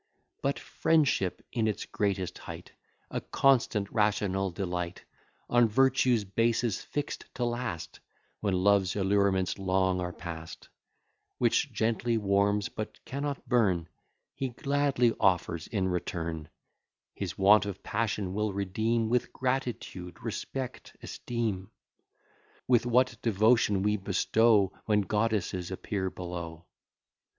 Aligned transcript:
But 0.41 0.57
friendship, 0.57 1.45
in 1.51 1.67
its 1.67 1.85
greatest 1.85 2.39
height, 2.39 2.71
A 3.11 3.21
constant, 3.21 3.87
rational 3.91 4.49
delight, 4.49 5.03
On 5.47 5.67
virtue's 5.67 6.23
basis 6.23 6.81
fix'd 6.81 7.25
to 7.35 7.45
last, 7.45 7.99
When 8.39 8.55
love 8.55 8.95
allurements 8.95 9.59
long 9.59 10.01
are 10.01 10.11
past, 10.11 10.69
Which 11.37 11.71
gently 11.71 12.17
warms, 12.17 12.67
but 12.67 12.97
cannot 13.05 13.47
burn, 13.47 13.89
He 14.33 14.49
gladly 14.49 15.13
offers 15.19 15.67
in 15.67 15.87
return; 15.87 16.49
His 17.13 17.37
want 17.37 17.67
of 17.67 17.83
passion 17.83 18.33
will 18.33 18.53
redeem 18.53 19.07
With 19.07 19.31
gratitude, 19.31 20.23
respect, 20.23 20.95
esteem: 21.03 21.69
With 22.67 22.87
what 22.87 23.17
devotion 23.21 23.83
we 23.83 23.97
bestow, 23.97 24.73
When 24.85 25.01
goddesses 25.01 25.69
appear 25.69 26.09
below. 26.09 26.65